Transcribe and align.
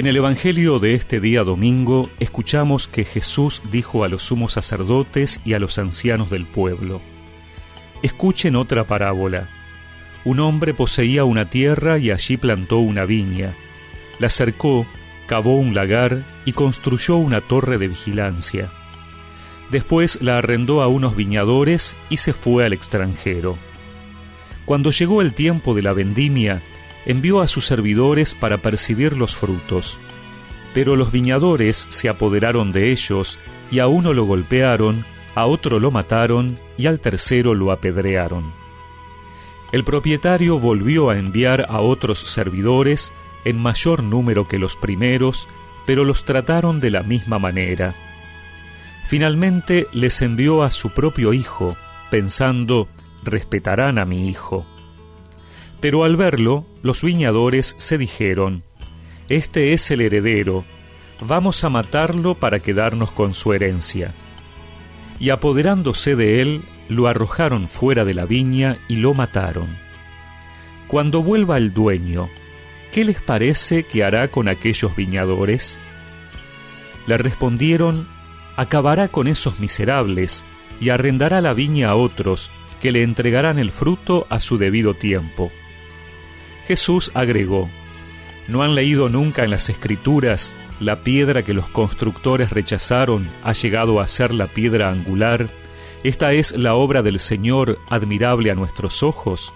En 0.00 0.06
el 0.06 0.16
Evangelio 0.16 0.78
de 0.78 0.94
este 0.94 1.20
día 1.20 1.44
domingo 1.44 2.08
escuchamos 2.20 2.88
que 2.88 3.04
Jesús 3.04 3.60
dijo 3.70 4.02
a 4.02 4.08
los 4.08 4.22
sumos 4.22 4.54
sacerdotes 4.54 5.42
y 5.44 5.52
a 5.52 5.58
los 5.58 5.78
ancianos 5.78 6.30
del 6.30 6.46
pueblo, 6.46 7.02
Escuchen 8.02 8.56
otra 8.56 8.86
parábola. 8.86 9.50
Un 10.24 10.40
hombre 10.40 10.72
poseía 10.72 11.24
una 11.24 11.50
tierra 11.50 11.98
y 11.98 12.12
allí 12.12 12.38
plantó 12.38 12.78
una 12.78 13.04
viña. 13.04 13.54
La 14.18 14.30
cercó, 14.30 14.86
cavó 15.26 15.58
un 15.58 15.74
lagar 15.74 16.24
y 16.46 16.54
construyó 16.54 17.16
una 17.16 17.42
torre 17.42 17.76
de 17.76 17.88
vigilancia. 17.88 18.72
Después 19.70 20.22
la 20.22 20.38
arrendó 20.38 20.80
a 20.80 20.88
unos 20.88 21.14
viñadores 21.14 21.94
y 22.08 22.16
se 22.16 22.32
fue 22.32 22.64
al 22.64 22.72
extranjero. 22.72 23.58
Cuando 24.64 24.92
llegó 24.92 25.20
el 25.20 25.34
tiempo 25.34 25.74
de 25.74 25.82
la 25.82 25.92
vendimia, 25.92 26.62
envió 27.06 27.40
a 27.40 27.48
sus 27.48 27.66
servidores 27.66 28.34
para 28.34 28.58
percibir 28.58 29.16
los 29.16 29.36
frutos. 29.36 29.98
Pero 30.74 30.96
los 30.96 31.12
viñadores 31.12 31.86
se 31.88 32.08
apoderaron 32.08 32.72
de 32.72 32.92
ellos, 32.92 33.38
y 33.70 33.78
a 33.78 33.86
uno 33.86 34.12
lo 34.12 34.24
golpearon, 34.24 35.04
a 35.34 35.46
otro 35.46 35.80
lo 35.80 35.90
mataron, 35.90 36.58
y 36.76 36.86
al 36.86 37.00
tercero 37.00 37.54
lo 37.54 37.72
apedrearon. 37.72 38.52
El 39.72 39.84
propietario 39.84 40.58
volvió 40.58 41.10
a 41.10 41.18
enviar 41.18 41.66
a 41.68 41.80
otros 41.80 42.18
servidores 42.18 43.12
en 43.44 43.58
mayor 43.58 44.02
número 44.02 44.48
que 44.48 44.58
los 44.58 44.76
primeros, 44.76 45.48
pero 45.86 46.04
los 46.04 46.24
trataron 46.24 46.80
de 46.80 46.90
la 46.90 47.02
misma 47.02 47.38
manera. 47.38 47.94
Finalmente 49.06 49.86
les 49.92 50.22
envió 50.22 50.62
a 50.62 50.70
su 50.70 50.90
propio 50.90 51.32
hijo, 51.32 51.76
pensando, 52.10 52.88
respetarán 53.24 53.98
a 53.98 54.04
mi 54.04 54.28
hijo. 54.28 54.66
Pero 55.80 56.04
al 56.04 56.16
verlo, 56.16 56.66
los 56.82 57.02
viñadores 57.02 57.74
se 57.78 57.96
dijeron, 57.96 58.62
Este 59.28 59.72
es 59.72 59.90
el 59.90 60.02
heredero, 60.02 60.64
vamos 61.26 61.64
a 61.64 61.70
matarlo 61.70 62.34
para 62.34 62.60
quedarnos 62.60 63.12
con 63.12 63.34
su 63.34 63.52
herencia. 63.52 64.14
Y 65.18 65.30
apoderándose 65.30 66.16
de 66.16 66.42
él, 66.42 66.64
lo 66.88 67.06
arrojaron 67.06 67.68
fuera 67.68 68.04
de 68.04 68.14
la 68.14 68.24
viña 68.24 68.78
y 68.88 68.96
lo 68.96 69.14
mataron. 69.14 69.78
Cuando 70.88 71.22
vuelva 71.22 71.56
el 71.56 71.72
dueño, 71.72 72.28
¿qué 72.90 73.04
les 73.04 73.22
parece 73.22 73.84
que 73.84 74.02
hará 74.02 74.28
con 74.28 74.48
aquellos 74.48 74.96
viñadores? 74.96 75.78
Le 77.06 77.16
respondieron, 77.16 78.08
acabará 78.56 79.08
con 79.08 79.28
esos 79.28 79.60
miserables 79.60 80.44
y 80.80 80.90
arrendará 80.90 81.40
la 81.40 81.54
viña 81.54 81.90
a 81.90 81.94
otros, 81.94 82.50
que 82.80 82.92
le 82.92 83.02
entregarán 83.02 83.58
el 83.58 83.70
fruto 83.70 84.26
a 84.30 84.40
su 84.40 84.58
debido 84.58 84.94
tiempo. 84.94 85.52
Jesús 86.66 87.10
agregó, 87.14 87.68
¿no 88.48 88.62
han 88.62 88.74
leído 88.74 89.08
nunca 89.08 89.44
en 89.44 89.50
las 89.50 89.68
Escrituras 89.68 90.54
la 90.78 91.02
piedra 91.02 91.42
que 91.42 91.54
los 91.54 91.68
constructores 91.68 92.50
rechazaron 92.50 93.28
ha 93.42 93.52
llegado 93.52 94.00
a 94.00 94.06
ser 94.06 94.32
la 94.32 94.46
piedra 94.46 94.90
angular? 94.90 95.50
Esta 96.02 96.32
es 96.32 96.52
la 96.52 96.74
obra 96.74 97.02
del 97.02 97.18
Señor 97.18 97.78
admirable 97.90 98.50
a 98.50 98.54
nuestros 98.54 99.02
ojos. 99.02 99.52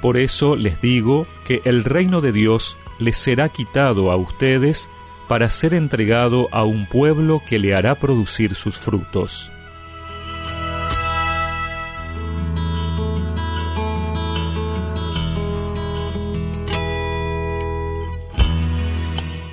Por 0.00 0.16
eso 0.16 0.56
les 0.56 0.80
digo 0.80 1.26
que 1.44 1.62
el 1.64 1.84
reino 1.84 2.20
de 2.20 2.32
Dios 2.32 2.76
les 2.98 3.16
será 3.16 3.48
quitado 3.48 4.10
a 4.10 4.16
ustedes 4.16 4.88
para 5.28 5.48
ser 5.50 5.74
entregado 5.74 6.48
a 6.52 6.64
un 6.64 6.86
pueblo 6.86 7.42
que 7.46 7.58
le 7.58 7.74
hará 7.74 7.94
producir 7.94 8.54
sus 8.54 8.76
frutos. 8.78 9.50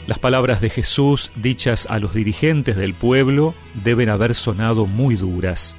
Las 0.09 0.17
palabras 0.17 0.59
de 0.59 0.71
Jesús 0.71 1.31
dichas 1.35 1.85
a 1.87 1.99
los 1.99 2.15
dirigentes 2.15 2.75
del 2.75 2.95
pueblo 2.95 3.53
deben 3.75 4.09
haber 4.09 4.33
sonado 4.33 4.87
muy 4.87 5.15
duras. 5.15 5.77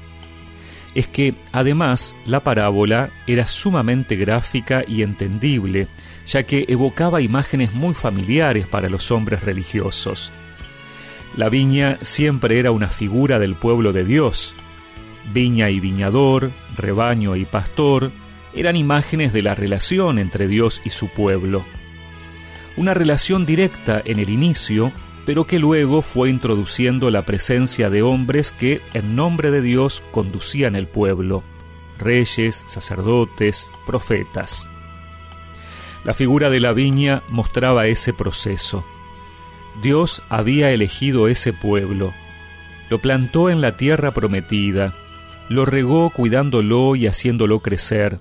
Es 0.94 1.08
que, 1.08 1.34
además, 1.50 2.16
la 2.26 2.44
parábola 2.44 3.10
era 3.26 3.48
sumamente 3.48 4.14
gráfica 4.14 4.84
y 4.86 5.02
entendible, 5.02 5.88
ya 6.26 6.44
que 6.44 6.64
evocaba 6.68 7.20
imágenes 7.20 7.74
muy 7.74 7.92
familiares 7.94 8.68
para 8.68 8.88
los 8.88 9.10
hombres 9.10 9.42
religiosos. 9.42 10.30
La 11.36 11.48
viña 11.48 11.98
siempre 12.00 12.60
era 12.60 12.70
una 12.70 12.86
figura 12.86 13.40
del 13.40 13.56
pueblo 13.56 13.92
de 13.92 14.04
Dios. 14.04 14.54
Viña 15.32 15.70
y 15.70 15.80
viñador, 15.80 16.52
rebaño 16.76 17.34
y 17.34 17.46
pastor, 17.46 18.12
eran 18.54 18.76
imágenes 18.76 19.32
de 19.32 19.42
la 19.42 19.56
relación 19.56 20.20
entre 20.20 20.46
Dios 20.46 20.82
y 20.84 20.90
su 20.90 21.08
pueblo 21.08 21.64
una 22.80 22.94
relación 22.94 23.44
directa 23.44 24.00
en 24.02 24.18
el 24.20 24.30
inicio, 24.30 24.90
pero 25.26 25.46
que 25.46 25.58
luego 25.58 26.00
fue 26.00 26.30
introduciendo 26.30 27.10
la 27.10 27.26
presencia 27.26 27.90
de 27.90 28.00
hombres 28.00 28.52
que, 28.52 28.80
en 28.94 29.14
nombre 29.14 29.50
de 29.50 29.60
Dios, 29.60 30.02
conducían 30.12 30.74
el 30.74 30.86
pueblo, 30.86 31.42
reyes, 31.98 32.64
sacerdotes, 32.68 33.70
profetas. 33.86 34.70
La 36.04 36.14
figura 36.14 36.48
de 36.48 36.58
la 36.58 36.72
viña 36.72 37.22
mostraba 37.28 37.86
ese 37.86 38.14
proceso. 38.14 38.82
Dios 39.82 40.22
había 40.30 40.70
elegido 40.72 41.28
ese 41.28 41.52
pueblo, 41.52 42.14
lo 42.88 42.98
plantó 43.02 43.50
en 43.50 43.60
la 43.60 43.76
tierra 43.76 44.12
prometida, 44.12 44.94
lo 45.50 45.66
regó 45.66 46.08
cuidándolo 46.08 46.96
y 46.96 47.08
haciéndolo 47.08 47.60
crecer, 47.60 48.18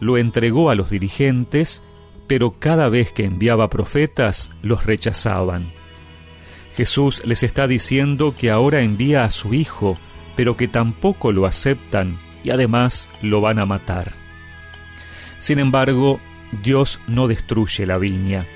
lo 0.00 0.18
entregó 0.18 0.68
a 0.68 0.74
los 0.74 0.90
dirigentes 0.90 1.82
pero 2.26 2.58
cada 2.58 2.88
vez 2.88 3.12
que 3.12 3.24
enviaba 3.24 3.70
profetas 3.70 4.50
los 4.62 4.86
rechazaban. 4.86 5.72
Jesús 6.76 7.22
les 7.24 7.42
está 7.42 7.66
diciendo 7.66 8.34
que 8.36 8.50
ahora 8.50 8.82
envía 8.82 9.24
a 9.24 9.30
su 9.30 9.54
Hijo, 9.54 9.98
pero 10.36 10.56
que 10.56 10.68
tampoco 10.68 11.32
lo 11.32 11.46
aceptan 11.46 12.18
y 12.44 12.50
además 12.50 13.08
lo 13.22 13.40
van 13.40 13.58
a 13.58 13.66
matar. 13.66 14.12
Sin 15.38 15.58
embargo, 15.58 16.20
Dios 16.62 17.00
no 17.06 17.28
destruye 17.28 17.86
la 17.86 17.98
viña, 17.98 18.46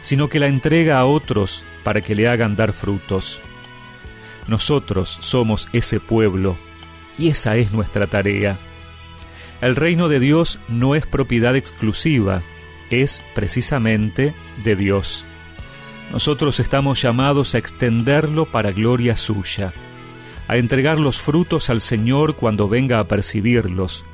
sino 0.00 0.28
que 0.28 0.40
la 0.40 0.46
entrega 0.46 0.98
a 0.98 1.04
otros 1.04 1.64
para 1.84 2.00
que 2.00 2.14
le 2.14 2.28
hagan 2.28 2.56
dar 2.56 2.72
frutos. 2.72 3.42
Nosotros 4.46 5.18
somos 5.20 5.68
ese 5.72 6.00
pueblo, 6.00 6.56
y 7.18 7.28
esa 7.28 7.56
es 7.56 7.72
nuestra 7.72 8.06
tarea. 8.06 8.58
El 9.60 9.76
reino 9.76 10.08
de 10.08 10.20
Dios 10.20 10.58
no 10.68 10.94
es 10.94 11.06
propiedad 11.06 11.54
exclusiva, 11.56 12.42
es 12.90 13.22
precisamente 13.34 14.34
de 14.64 14.76
Dios. 14.76 15.26
Nosotros 16.12 16.58
estamos 16.60 17.02
llamados 17.02 17.54
a 17.54 17.58
extenderlo 17.58 18.46
para 18.46 18.72
gloria 18.72 19.16
suya, 19.16 19.72
a 20.46 20.56
entregar 20.56 20.98
los 20.98 21.20
frutos 21.20 21.68
al 21.68 21.80
Señor 21.80 22.36
cuando 22.36 22.68
venga 22.68 22.98
a 22.98 23.08
percibirlos, 23.08 24.04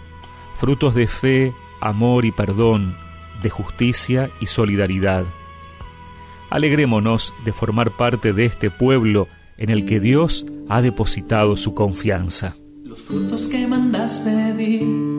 frutos 0.55 0.95
de 0.95 1.07
fe, 1.07 1.53
amor 1.81 2.25
y 2.25 2.33
perdón, 2.33 2.97
de 3.43 3.51
justicia 3.51 4.31
y 4.41 4.47
solidaridad. 4.47 5.25
Alegrémonos 6.51 7.35
de 7.45 7.53
formar 7.53 7.91
parte 7.93 8.33
de 8.33 8.47
este 8.47 8.71
pueblo 8.71 9.29
en 9.57 9.71
el 9.71 9.87
que 9.87 10.01
Dios 10.01 10.47
ha 10.69 10.83
depositado 10.83 11.57
su 11.57 11.75
confianza. 11.75 12.57
Los 12.83 13.03
frutos 13.03 13.47
que 13.47 13.67
mandas 13.67 14.21
pedir, 14.21 15.14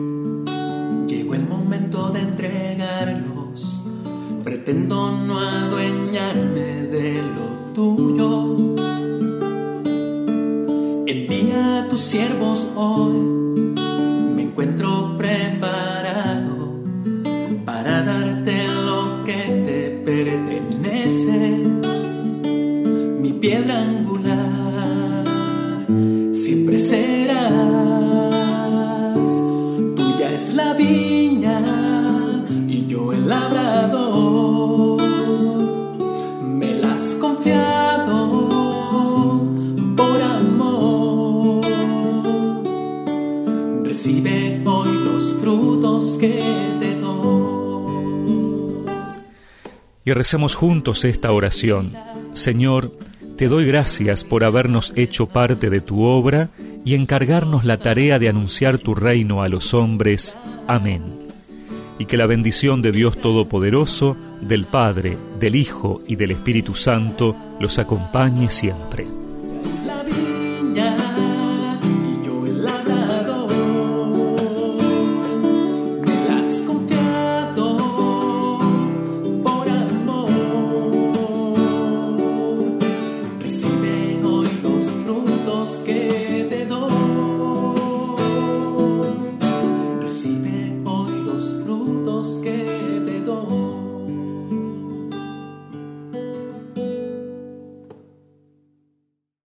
pretendo 4.46 5.10
no 5.10 5.40
adueñarme 5.40 6.86
de 6.94 7.14
lo 7.34 7.46
tuyo. 7.74 8.76
Envía 11.04 11.80
a 11.80 11.88
tus 11.88 12.00
siervos 12.00 12.68
hoy, 12.76 13.18
me 14.36 14.42
encuentro 14.42 15.16
preparado 15.18 16.80
para 17.64 18.04
darte 18.04 18.68
lo 18.86 19.24
que 19.24 19.40
te 19.66 19.80
pertenece, 20.04 21.58
mi 23.20 23.32
piedra 23.32 23.82
angular, 23.82 25.24
siempre 26.32 26.78
serás, 26.78 27.25
y 50.06 50.12
recemos 50.12 50.54
juntos 50.54 51.04
esta 51.04 51.32
oración. 51.32 51.92
Señor, 52.32 52.92
te 53.36 53.48
doy 53.48 53.66
gracias 53.66 54.22
por 54.22 54.44
habernos 54.44 54.92
hecho 54.96 55.26
parte 55.26 55.68
de 55.68 55.80
tu 55.80 56.04
obra 56.04 56.48
y 56.84 56.94
encargarnos 56.94 57.64
la 57.64 57.76
tarea 57.76 58.18
de 58.20 58.28
anunciar 58.28 58.78
tu 58.78 58.94
reino 58.94 59.42
a 59.42 59.48
los 59.48 59.74
hombres. 59.74 60.38
Amén. 60.66 61.26
y 61.98 62.04
que 62.04 62.18
la 62.18 62.26
bendición 62.26 62.82
de 62.82 62.92
Dios 62.92 63.18
Todopoderoso, 63.18 64.18
del 64.42 64.66
Padre, 64.66 65.16
del 65.40 65.56
Hijo 65.56 65.98
y 66.06 66.16
del 66.16 66.30
Espíritu 66.30 66.74
Santo 66.74 67.34
los 67.58 67.78
acompañe 67.78 68.50
siempre. 68.50 69.06